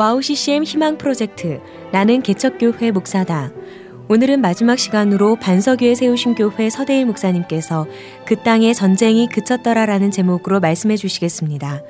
[0.00, 1.60] 와우 CCM 희망 프로젝트
[1.92, 3.52] 나는 개척교회 목사다.
[4.08, 7.86] 오늘은 마지막 시간으로 반석위에 세우신 교회 서대일 목사님께서
[8.24, 11.82] 그 땅에 전쟁이 그쳤더라라는 제목으로 말씀해 주시겠습니다.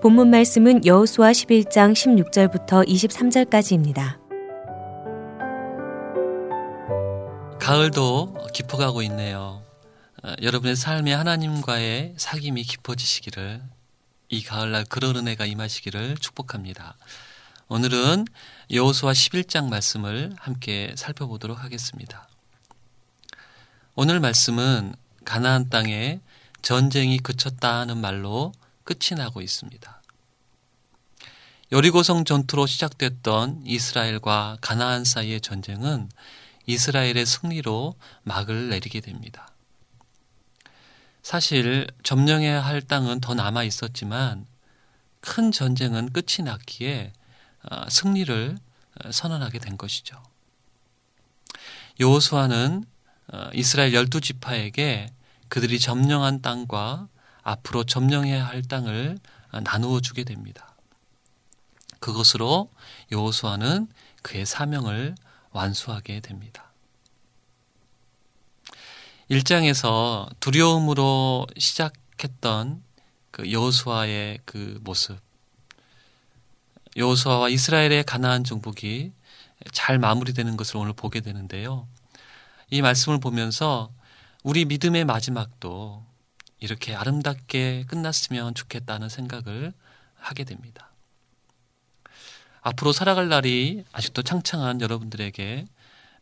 [0.00, 4.18] 본문 말씀은 여호수아 11장 16절부터 23절까지입니다.
[7.58, 9.62] 가을도 깊어가고 있네요.
[10.22, 13.60] 어, 여러분의 삶에 하나님과의 사귐이 깊어지시기를
[14.28, 16.96] 이 가을날 그런 은혜가 임하시기를 축복합니다.
[17.68, 18.26] 오늘은
[18.70, 22.28] 여호수아 11장 말씀을 함께 살펴보도록 하겠습니다.
[23.94, 24.94] 오늘 말씀은
[25.24, 26.20] 가나안 땅에
[26.62, 28.52] 전쟁이 그쳤다 하는 말로
[28.84, 30.02] 끝이 나고 있습니다.
[31.72, 36.08] 여리고성 전투로 시작됐던 이스라엘과 가나안 사이의 전쟁은
[36.66, 39.48] 이스라엘의 승리로 막을 내리게 됩니다.
[41.26, 44.46] 사실 점령해야 할 땅은 더 남아 있었지만
[45.20, 47.12] 큰 전쟁은 끝이 났기에
[47.64, 48.56] 어, 승리를
[49.02, 50.22] 어, 선언하게 된 것이죠.
[51.98, 52.84] 여호수아는
[53.32, 55.08] 어, 이스라엘 열두 지파에게
[55.48, 57.08] 그들이 점령한 땅과
[57.42, 59.18] 앞으로 점령해야 할 땅을
[59.64, 60.76] 나누어 주게 됩니다.
[61.98, 62.70] 그것으로
[63.10, 63.88] 여호수아는
[64.22, 65.16] 그의 사명을
[65.50, 66.65] 완수하게 됩니다.
[69.30, 72.82] 1장에서 두려움으로 시작했던
[73.32, 75.18] 그 여호수아의 그 모습
[76.96, 79.12] 여호수아와 이스라엘의 가나안 정복이
[79.72, 81.88] 잘 마무리되는 것을 오늘 보게 되는데요.
[82.70, 83.90] 이 말씀을 보면서
[84.42, 86.04] 우리 믿음의 마지막도
[86.60, 89.72] 이렇게 아름답게 끝났으면 좋겠다는 생각을
[90.14, 90.90] 하게 됩니다.
[92.62, 95.66] 앞으로 살아갈 날이 아직도 창창한 여러분들에게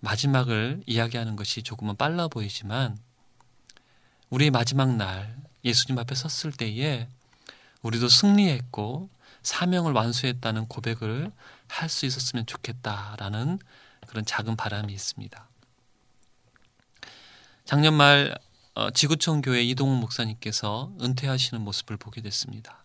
[0.05, 2.99] 마지막을 이야기하는 것이 조금은 빨라 보이지만
[4.31, 7.09] 우리의 마지막 날 예수님 앞에 섰을 때에
[7.83, 9.09] 우리도 승리했고
[9.43, 11.33] 사명을 완수했다는 고백을
[11.69, 13.59] 할 수 있었으면 좋겠다라는
[14.07, 15.49] 그런 작은 바람이 있습니다.
[17.65, 18.37] 작년 말
[18.75, 22.83] 어, 지구촌 교회 이동훈 목사님께서 은퇴하시는 모습을 보게 됐습니다.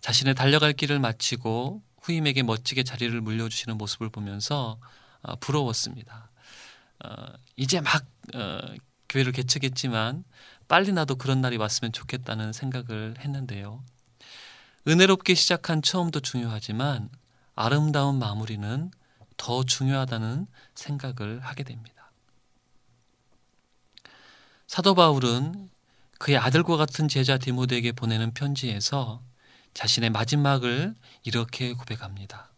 [0.00, 4.88] 자신의 달려갈 길을 마치고 후임에게 멋지게 자리를 물려주시는 모습을 보면서 어,
[5.40, 6.30] 부러웠습니다.
[7.04, 8.04] 어, 이제 막
[9.08, 10.24] 교회를 개척했지만
[10.68, 13.82] 빨리 나도 그런 날이 왔으면 좋겠다는 생각을 했는데요.
[14.86, 17.08] 은혜롭게 시작한 처음도 중요하지만
[17.54, 18.90] 아름다운 마무리는
[19.36, 22.12] 더 중요하다는 생각을 하게 됩니다.
[24.66, 25.70] 사도 바울은
[26.18, 29.22] 그의 아들과 같은 제자 디모데에게 보내는 편지에서
[29.72, 32.50] 자신의 마지막을 이렇게 고백합니다.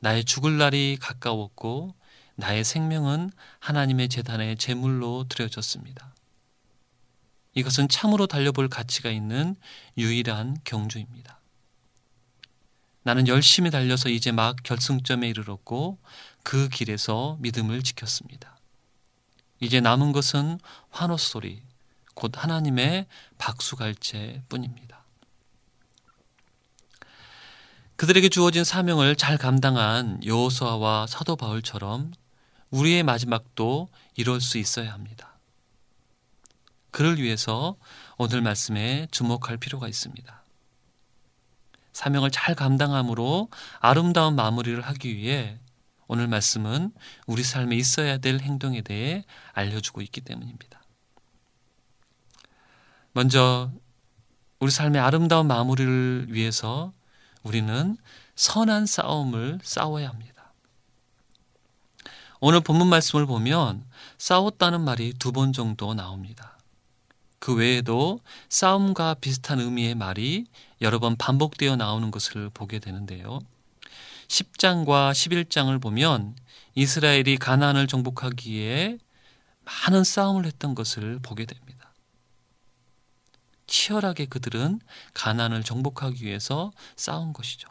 [0.00, 1.94] 나의 죽을 날이 가까웠고
[2.36, 6.14] 나의 생명은 하나님의 재단에 제물로 드려졌습니다.
[7.54, 9.56] 이것은 참으로 달려볼 가치가 있는
[9.96, 11.40] 유일한 경주입니다.
[13.02, 15.98] 나는 열심히 달려서 이제 막 결승점에 이르렀고
[16.44, 18.58] 그 길에서 믿음을 지켰습니다.
[19.60, 20.60] 이제 남은 것은
[20.90, 21.62] 환호 소리,
[22.14, 23.06] 곧 하나님의
[23.38, 24.87] 박수갈채 뿐입니다.
[27.98, 32.12] 그들에게 주어진 사명을 잘 감당한 여호수아와 사도 바울처럼
[32.70, 35.36] 우리의 마지막도 이럴 수 있어야 합니다.
[36.92, 37.76] 그를 위해서
[38.16, 40.44] 오늘 말씀에 주목할 필요가 있습니다.
[41.92, 43.48] 사명을 잘 감당함으로
[43.80, 45.58] 아름다운 마무리를 하기 위해
[46.06, 46.92] 오늘 말씀은
[47.26, 50.80] 우리 삶에 있어야 될 행동에 대해 알려주고 있기 때문입니다.
[53.10, 53.72] 먼저
[54.60, 56.92] 우리 삶의 아름다운 마무리를 위해서
[57.42, 57.96] 우리는
[58.36, 60.52] 선한 싸움을 싸워야 합니다.
[62.40, 63.84] 오늘 본문 말씀을 보면
[64.18, 66.56] 싸웠다는 말이 두 번 정도 나옵니다.
[67.40, 70.46] 그 외에도 싸움과 비슷한 의미의 말이
[70.80, 73.40] 여러 번 반복되어 나오는 것을 보게 되는데요.
[74.28, 76.36] 10장과 11장을 보면
[76.74, 78.98] 이스라엘이 가나안을 정복하기에
[79.64, 81.77] 많은 싸움을 했던 것을 보게 됩니다.
[83.68, 84.80] 치열하게 그들은
[85.14, 87.68] 가나안을 정복하기 위해서 싸운 것이죠.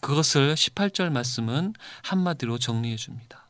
[0.00, 3.46] 그것을 18절 말씀은 한마디로 정리해 줍니다.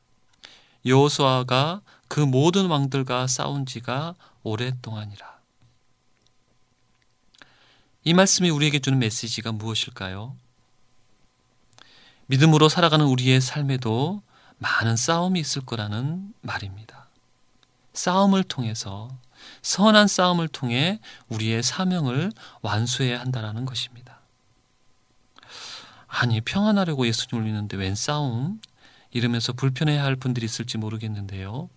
[0.84, 5.38] 여호수아가 그 모든 왕들과 싸운 지가 오랫동안이라.
[8.04, 10.34] 이 말씀이 우리에게 주는 메시지가 무엇일까요?
[12.26, 14.22] 믿음으로 살아가는 우리의 삶에도
[14.58, 17.06] 많은 싸움이 있을 거라는 말입니다.
[17.92, 19.10] 싸움을 통해서
[19.62, 22.32] 선한 싸움을 통해 우리의 사명을
[22.62, 24.20] 완수해야 한다는 것입니다.
[26.06, 28.60] 아니 평안하려고 예수님을 믿는데 웬 싸움?
[29.10, 31.68] 이러면서 불편해할 분들이 있을지 모르겠는데요.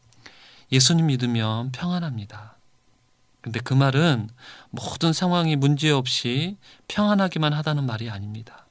[0.72, 2.58] 예수님 믿으면 평안합니다.
[3.42, 4.30] 근데 그 말은
[4.70, 8.66] 모든 상황이 문제없이 평안하기만 하다는 말이 아닙니다.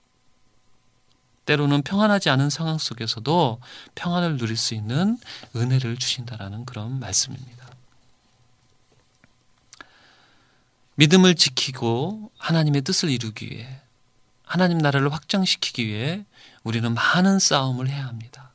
[1.44, 3.60] 때로는 평안하지 않은 상황 속에서도
[3.96, 5.18] 평안을 누릴 수 있는
[5.56, 7.69] 은혜를 주신다라는 그런 말씀입니다.
[11.00, 13.80] 믿음을 지키고 하나님의 뜻을 이루기 위해
[14.44, 16.26] 하나님 나라를 확장시키기 위해
[16.62, 18.52] 우리는 많은 싸움을 해야 합니다.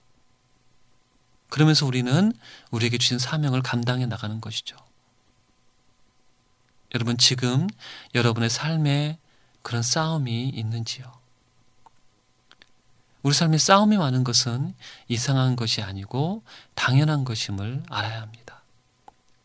[1.50, 2.32] 그러면서 우리는
[2.70, 4.78] 우리에게 주신 사명을 감당해 나가는 것이죠.
[6.94, 7.68] 여러분, 지금
[8.14, 9.18] 여러분의 삶에
[9.64, 11.12] 그런 싸움이 있는지요?
[13.24, 14.76] 우리 삶에 싸움이 많은 것은
[15.08, 16.44] 이상한 것이 아니고
[16.76, 18.45] 당연한 것임을 알아야 합니다.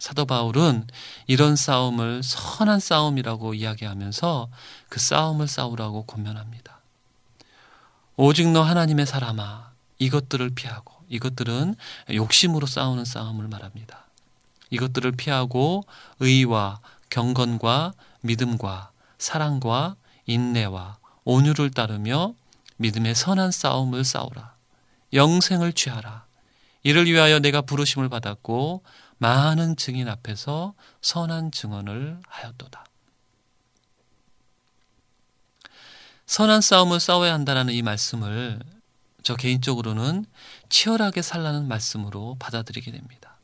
[0.00, 0.86] 사도 바울은
[1.26, 4.48] 이런 싸움을 선한 싸움이라고 이야기하면서
[4.88, 6.80] 그 싸움을 싸우라고 권면합니다.
[8.16, 11.76] 오직 너 하나님의 사람아 이것들을 피하고 이것들은
[12.12, 14.06] 욕심으로 싸우는 싸움을 말합니다.
[14.70, 15.84] 이것들을 피하고
[16.18, 16.80] 의와
[17.10, 17.92] 경건과
[18.22, 22.34] 믿음과 사랑과 인내와 온유를 따르며
[22.78, 24.54] 믿음의 선한 싸움을 싸우라.
[25.12, 26.24] 영생을 취하라.
[26.82, 28.82] 이를 위하여 내가 부르심을 받았고
[29.20, 32.86] 많은 증인 앞에서 선한 증언을 하였도다.
[36.24, 38.60] 선한 싸움을 싸워야 한다라는 이 말씀을
[39.22, 40.24] 저 개인적으로는
[40.70, 43.36] 치열하게 살라는 말씀으로 받아들이게 됩니다.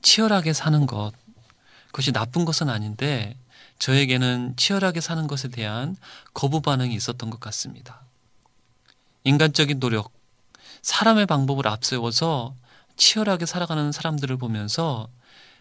[0.00, 1.12] 치열하게 사는 것,
[1.88, 3.36] 그것이 나쁜 것은 아닌데
[3.80, 5.94] 저에게는 치열하게 사는 것에 대한
[6.32, 8.00] 거부 반응이 있었던 것 같습니다.
[9.24, 10.10] 인간적인 노력,
[10.80, 12.54] 사람의 방법을 앞세워서
[12.98, 15.08] 치열하게 살아가는 사람들을 보면서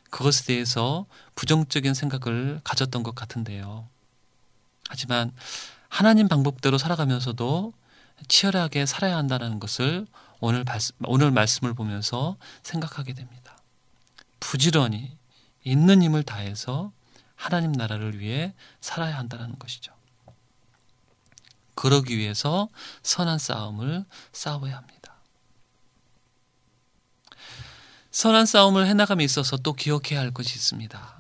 [0.10, 1.06] 그것에 대해서
[1.36, 3.88] 부정적인 생각을 가졌던 것 같은데요.
[4.90, 5.32] 하지만
[5.88, 7.74] 하나님 방법대로 살아가면서도
[8.28, 10.08] 치열하게 살아야 한다는 것을
[10.40, 10.66] 오늘,
[11.06, 13.58] 오늘 말씀을 보면서 생각하게 됩니다.
[14.40, 15.18] 부지런히
[15.64, 16.92] 있는 힘을 다해서
[17.36, 19.94] 하나님 나라를 위해 살아야 한다는 것이죠.
[21.76, 22.70] 그러기 위해서
[23.04, 24.97] 선한 싸움을 싸워야 합니다.
[28.18, 31.18] 선한 싸움을 해나감에 있어서 또 기억해야 할 것이 있습니다.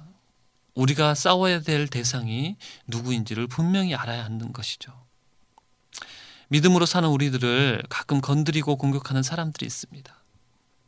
[0.73, 2.55] 우리가 싸워야 될 대상이
[2.87, 5.05] 누구인지를 분명히 알아야 하는 것이죠.
[6.47, 10.23] 믿음으로 사는 우리들을 가끔 건드리고 공격하는 사람들이 있습니다.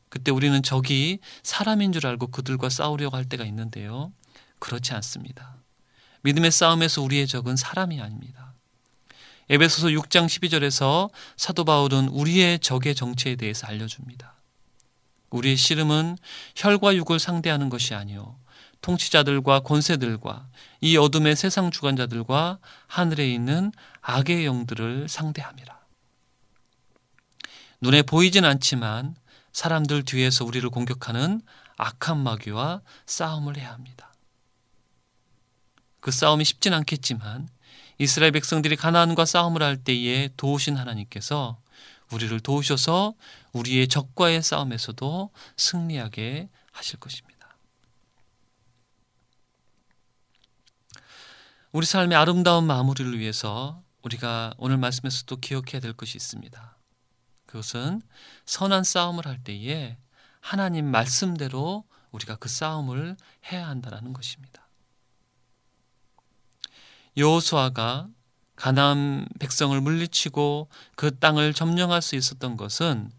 [0.10, 4.12] 그때 우리는 적이 사람인 줄 알고 그들과 싸우려고 할 때가 있는데요.
[4.58, 5.58] 그렇지 않습니다.
[6.24, 8.56] 믿음의 싸움에서 우리의 적은 사람이 아닙니다.
[9.52, 14.39] 에베소서 6장 12절에서 사도 바울은 우리의 적의 정체에 대해서 알려줍니다.
[15.30, 16.18] 우리의 씨름은
[16.56, 18.38] 혈과 육을 상대하는 것이 아니요
[18.81, 20.48] 통치자들과 권세들과
[20.81, 23.72] 이 어둠의 세상 주관자들과 하늘에 있는
[24.02, 25.80] 악의 영들을 상대함이라.
[27.81, 29.16] 눈에 보이진 않지만
[29.52, 31.42] 사람들 뒤에서 우리를 공격하는
[31.78, 34.14] 악한 마귀와 싸움을 해야 합니다.
[36.00, 37.50] 그 싸움이 쉽진 않겠지만
[37.98, 41.60] 이스라엘 백성들이 가나안과 싸움을 할 때에 도우신 하나님께서
[42.12, 43.14] 우리를 도우셔서
[43.54, 47.30] 우리의 적과의 싸움에서도 승리하게 하실 것입니다.
[51.72, 56.78] 우리 삶의 아름다운 마무리를 위해서 우리가 오늘 말씀에서도 기억해야 될 것이 있습니다.
[57.46, 58.02] 그것은
[58.46, 59.98] 선한 싸움을 할 때에
[60.40, 63.18] 하나님 말씀대로 우리가 그 싸움을
[63.52, 64.68] 해야 한다는 것입니다.
[67.18, 68.07] 여호수아가
[68.59, 73.09] 가나안 백성을 물리치고 그 땅을 점령할 수 있었던 것은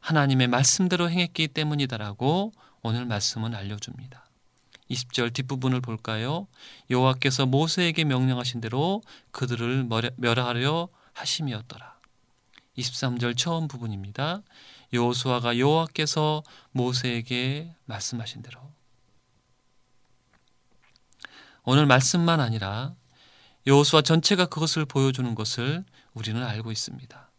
[0.00, 4.26] 하나님의 말씀대로 행했기 때문이다라고 오늘 말씀은 알려줍니다.
[4.90, 6.46] 20절 뒷부분을 볼까요?
[6.90, 11.96] 여호와께서 모세에게 명령하신 대로 그들을 멸하려 하심이었더라.
[12.76, 14.42] 23절 처음 부분입니다.
[14.92, 18.60] 여호수아가 여호와께서 모세에게 말씀하신 대로
[21.64, 22.94] 오늘 말씀만 아니라
[23.66, 27.30] 여호수아 전체가 그것을 보여주는 것을 우리는 알고 있습니다.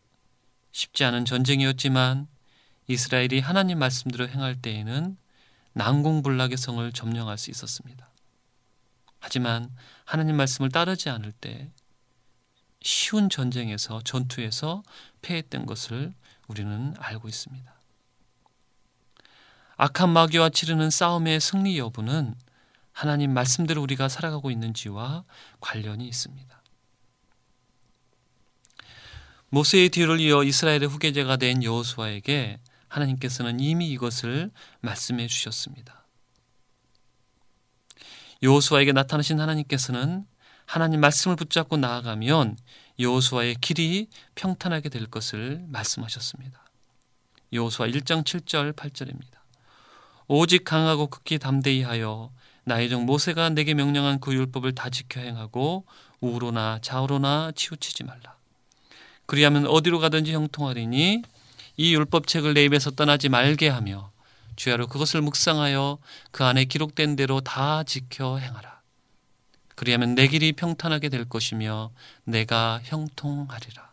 [0.72, 2.28] 쉽지 않은 전쟁이었지만
[2.88, 5.18] 이스라엘이 하나님 말씀대로 행할 때에는
[5.74, 8.10] 난공불락의 성을 점령할 수 있었습니다.
[9.20, 9.70] 하지만
[10.06, 11.72] 하나님 말씀을 따르지 않을 때
[12.82, 14.84] 쉬운 전쟁에서 전투에서
[15.22, 16.14] 패했던 것을
[16.48, 17.74] 우리는 알고 있습니다.
[19.78, 22.36] 악한 마귀와 치르는 싸움의 승리 여부는
[22.94, 25.26] 하나님 말씀대로 우리가 살아가고 있는지와
[25.60, 26.64] 관련이 있습니다.
[29.50, 36.08] 모세의 뒤를 이어 이스라엘의 후계자가 된 여호수아에게 하나님께서는 이미 이것을 말씀해 주셨습니다.
[38.42, 40.26] 여호수아에게 나타나신 하나님께서는
[40.66, 42.58] 하나님 말씀을 붙잡고 나아가면
[43.00, 46.64] 여호수아의 길이 평탄하게 될 것을 말씀하셨습니다.
[47.52, 49.38] 여호수아 1장 7절 8절입니다.
[50.28, 52.32] 오직 강하고 극히 담대히 하여
[52.66, 55.86] 나의 종 모세가 내게 명령한 그 율법을 다 지켜 행하고
[56.20, 58.36] 우로나 좌우로나 치우치지 말라.
[59.26, 61.24] 그리하면 어디로 가든지 형통하리니
[61.78, 64.12] 이 율법책을 내 입에서 떠나지 말게 하며
[64.56, 65.98] 주야로 그것을 묵상하여
[66.32, 68.82] 그 안에 기록된 대로 다 지켜 행하라.
[69.76, 71.92] 그리하면 내 길이 평탄하게 될 것이며
[72.24, 73.92] 내가 형통하리라.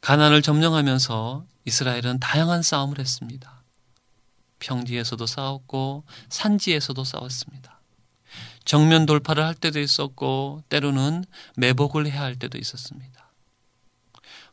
[0.00, 3.53] 가난을 점령하면서 이스라엘은 다양한 싸움을 했습니다.
[4.64, 7.80] 평지에서도 싸웠고 산지에서도 싸웠습니다.
[8.64, 11.24] 정면 돌파를 할 때도 있었고 때로는
[11.56, 13.30] 매복을 해야 할 때도 있었습니다.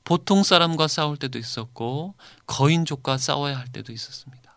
[0.03, 2.15] 보통 사람과 싸울 때도 있었고
[2.45, 4.51] 거인족과 싸워야 할 때도 있었습니다.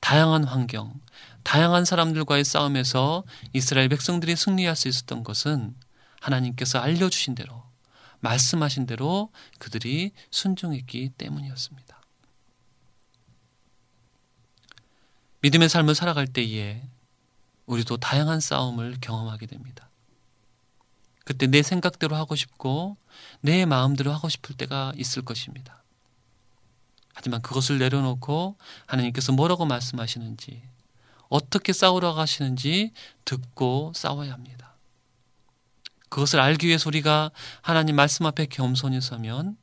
[0.00, 1.00] 다양한 환경,
[1.42, 5.76] 다양한 사람들과의 싸움에서 이스라엘 백성들이 승리할 수 있었던 것은
[6.20, 7.62] 하나님께서 알려주신 대로,
[8.20, 11.91] 말씀하신 대로 그들이 순종했기 때문이었습니다.
[15.42, 16.82] 믿음의 삶을 살아갈 때에
[17.66, 19.88] 우리도 다양한 싸움을 경험하게 됩니다.
[21.24, 22.96] 그때 내 생각대로 하고 싶고
[23.40, 25.82] 내 마음대로 하고 싶을 때가 있을 것입니다.
[27.14, 28.56] 하지만 그것을 내려놓고
[28.86, 30.62] 하나님께서 뭐라고 말씀하시는지
[31.28, 32.92] 어떻게 싸우러 가시는지
[33.24, 34.74] 듣고 싸워야 합니다.
[36.08, 37.30] 그것을 알기 위해서 우리가
[37.62, 39.56] 하나님 말씀 앞에 겸손히 서면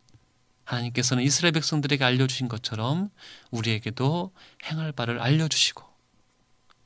[0.70, 3.10] 하나님께서는 이스라엘 백성들에게 알려주신 것처럼
[3.50, 4.32] 우리에게도
[4.66, 5.84] 행할 바를 알려주시고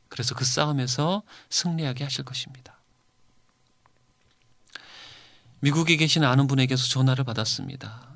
[0.07, 2.79] 그래서 그 싸움에서 승리하게 하실 것입니다.
[5.59, 8.13] 미국에 계신 아는 분에게서 전화를 받았습니다.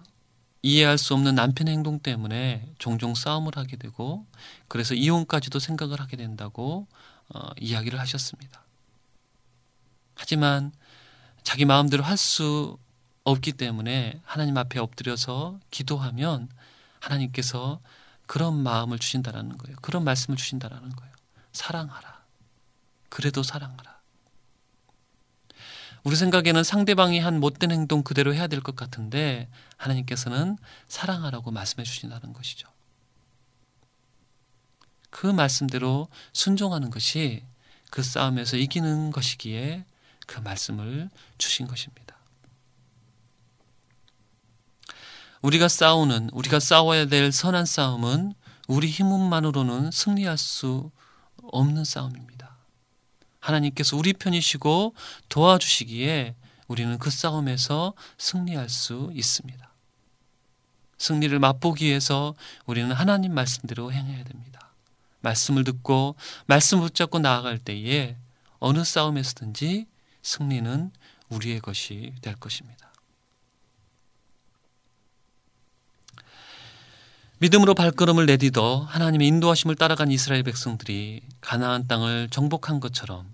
[0.61, 4.25] 이해할 수 없는 남편의 행동 때문에 종종 싸움을 하게 되고
[4.67, 6.87] 그래서 이혼까지도 생각을 하게 된다고
[7.29, 8.63] 어, 이야기를 하셨습니다.
[10.15, 10.71] 하지만
[11.43, 12.77] 자기 마음대로 할 수
[13.27, 16.47] 없기 때문에 하나님 앞에 엎드려서 기도하면
[17.01, 17.81] 하나님께서
[18.25, 19.75] 그런 마음을 주신다라는 거예요.
[19.81, 21.13] 그런 말씀을 주신다라는 거예요.
[21.51, 22.23] 사랑하라.
[23.09, 23.97] 그래도 사랑하라.
[26.05, 30.57] 우리 생각에는 상대방이 한 못된 행동 그대로 해야 될 것 같은데 하나님께서는
[30.87, 32.69] 사랑하라고 말씀해 주신다는 것이죠.
[35.09, 37.43] 그 말씀대로 순종하는 것이
[37.91, 39.83] 그 싸움에서 이기는 것이기에
[40.27, 42.06] 그 말씀을 주신 것입니다.
[45.41, 48.33] 우리가 싸우는, 우리가 싸워야 될 선한 싸움은
[48.67, 50.91] 우리 힘만으로는 승리할 수
[51.43, 52.57] 없는 싸움입니다.
[53.39, 54.93] 하나님께서 우리 편이시고
[55.29, 56.35] 도와주시기에
[56.67, 59.67] 우리는 그 싸움에서 승리할 수 있습니다.
[60.97, 64.73] 승리를 맛보기 위해서 우리는 하나님 말씀대로 행해야 됩니다.
[65.21, 66.15] 말씀을 듣고
[66.45, 68.17] 말씀 붙잡고 나아갈 때에
[68.59, 69.85] 어느 싸움에서든지
[70.23, 70.91] 승리는
[71.29, 72.86] 우리의 것이 될 것입니다.
[77.39, 83.27] 믿음으로 발걸음을 내디뎌 하나님의 인도하심을 따라간 이스라엘 백성들이 가나안 땅을 정복한 것처럼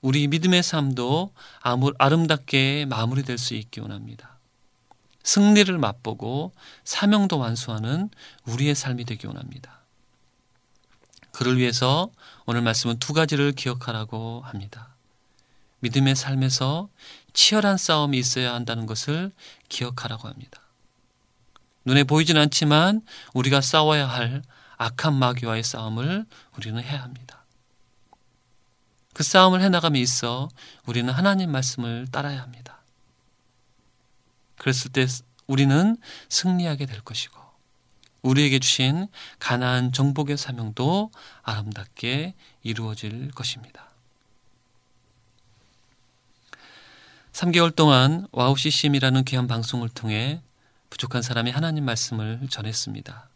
[0.00, 1.32] 우리 믿음의 삶도
[1.98, 4.38] 아름답게 마무리될 수 있기 원합니다.
[5.22, 6.52] 승리를 맛보고
[6.82, 8.10] 사명도 완수하는
[8.46, 9.78] 우리의 삶이 되기 원합니다.
[11.30, 12.10] 그를 위해서
[12.46, 14.88] 오늘 말씀은 두 가지를 기억하라고 합니다.
[15.80, 16.88] 믿음의 삶에서
[17.32, 19.30] 치열한 싸움이 있어야 한다는 것을
[19.68, 20.63] 기억하라고 합니다.
[21.84, 24.42] 눈에 보이진 않지만 우리가 싸워야 할
[24.76, 26.26] 악한 마귀와의 싸움을
[26.56, 27.44] 우리는 해야 합니다.
[29.12, 30.48] 그 싸움을 해나감에 있어
[30.86, 32.78] 우리는 하나님 말씀을 따라야 합니다.
[34.56, 35.06] 그랬을 때
[35.46, 35.96] 우리는
[36.28, 37.38] 승리하게 될 것이고
[38.22, 39.06] 우리에게 주신
[39.38, 41.10] 가나안 정복의 사명도
[41.42, 43.90] 아름답게 이루어질 것입니다.
[47.32, 50.40] 3개월 동안 와우 CCM이라는 귀한 방송을 통해
[50.94, 53.28] 부족한 사람이 하나님 말씀을 전했습니다.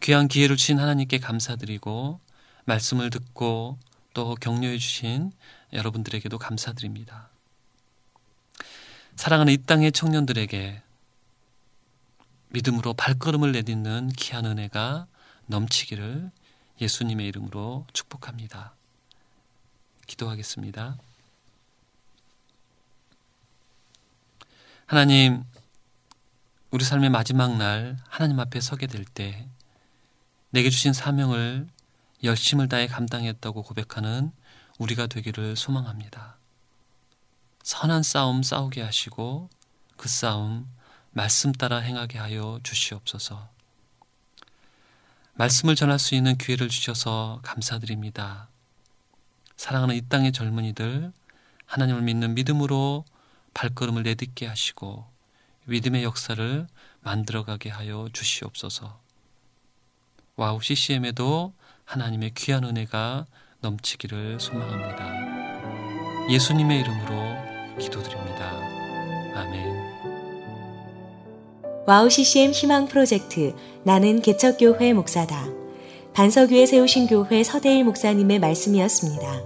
[0.00, 2.20] 귀한 기회를 주신 하나님께 감사드리고
[2.66, 3.78] 말씀을 듣고
[4.14, 5.32] 또 격려해 주신
[5.72, 7.30] 여러분들에게도 감사드립니다.
[9.16, 10.80] 사랑하는 이 땅의 청년들에게
[12.50, 15.08] 믿음으로 발걸음을 내딛는 귀한 은혜가
[15.46, 16.30] 넘치기를
[16.80, 18.72] 예수님의 이름으로 축복합니다.
[20.06, 20.96] 기도하겠습니다.
[24.86, 25.44] 하나님,
[26.70, 29.48] 우리 삶의 마지막 날 하나님 앞에 서게 될 때
[30.50, 31.66] 내게 주신 사명을
[32.24, 34.32] 열심을 다해 감당했다고 고백하는
[34.78, 36.36] 우리가 되기를 소망합니다.
[37.62, 39.48] 선한 싸움 싸우게 하시고
[39.96, 40.68] 그 싸움
[41.12, 43.48] 말씀 따라 행하게 하여 주시옵소서.
[45.34, 48.48] 말씀을 전할 수 있는 기회를 주셔서 감사드립니다.
[49.56, 51.12] 사랑하는 이 땅의 젊은이들
[51.64, 53.04] 하나님을 믿는 믿음으로
[53.54, 55.06] 발걸음을 내딛게 하시고
[55.68, 56.66] 믿음의 역사를
[57.00, 58.98] 만들어가게 하여 주시옵소서.
[60.36, 61.52] 와우 CCM에도
[61.84, 63.26] 하나님의 귀한 은혜가
[63.60, 66.28] 넘치기를 소망합니다.
[66.30, 68.50] 예수님의 이름으로 기도드립니다.
[69.34, 69.78] 아멘.
[71.86, 75.48] 와우 CCM 희망 프로젝트 나는 개척교회 목사다.
[76.14, 79.42] 반석 위에 세우신 교회 서대일 목사님의 말씀이었습니다.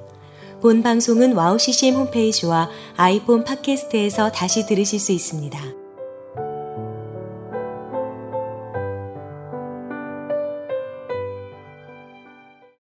[0.60, 5.81] 본 방송은 와우 CCM 홈페이지와 아이폰 팟캐스트에서 다시 들으실 수 있습니다.